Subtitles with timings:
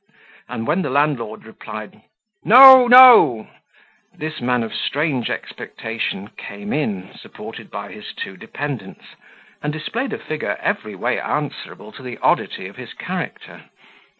[0.49, 2.01] and when the landlord replied,
[2.43, 3.47] "No, no,"
[4.17, 9.05] this man of strange expectation came in, supported by his two dependents,
[9.61, 13.65] and displayed a figure every way answerable to the oddity of his character.